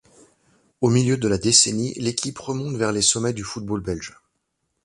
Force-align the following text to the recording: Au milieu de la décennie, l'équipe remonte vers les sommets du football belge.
Au 0.81 0.89
milieu 0.89 1.15
de 1.15 1.27
la 1.27 1.37
décennie, 1.37 1.93
l'équipe 1.99 2.39
remonte 2.39 2.75
vers 2.75 2.91
les 2.91 3.03
sommets 3.03 3.33
du 3.33 3.43
football 3.43 3.81
belge. 3.81 4.17